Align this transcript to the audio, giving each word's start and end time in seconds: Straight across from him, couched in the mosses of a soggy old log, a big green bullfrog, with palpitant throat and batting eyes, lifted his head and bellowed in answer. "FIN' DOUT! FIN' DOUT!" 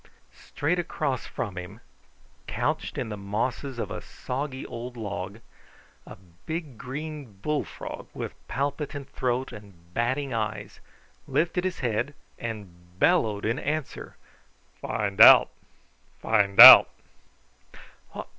Straight 0.33 0.79
across 0.79 1.27
from 1.27 1.59
him, 1.59 1.79
couched 2.47 2.97
in 2.97 3.09
the 3.09 3.17
mosses 3.17 3.77
of 3.77 3.91
a 3.91 4.01
soggy 4.01 4.65
old 4.65 4.97
log, 4.97 5.41
a 6.07 6.15
big 6.47 6.75
green 6.79 7.33
bullfrog, 7.43 8.07
with 8.11 8.33
palpitant 8.47 9.11
throat 9.11 9.51
and 9.51 9.93
batting 9.93 10.33
eyes, 10.33 10.79
lifted 11.27 11.65
his 11.65 11.81
head 11.81 12.15
and 12.39 12.97
bellowed 12.97 13.45
in 13.45 13.59
answer. 13.59 14.17
"FIN' 14.81 15.17
DOUT! 15.17 15.49
FIN' 16.19 16.55
DOUT!" 16.55 16.89